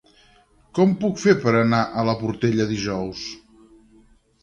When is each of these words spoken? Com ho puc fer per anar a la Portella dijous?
Com 0.77 0.95
ho 0.95 0.97
puc 1.03 1.21
fer 1.25 1.35
per 1.45 1.55
anar 1.61 1.83
a 1.85 2.07
la 2.09 2.17
Portella 2.25 2.69
dijous? 2.75 3.31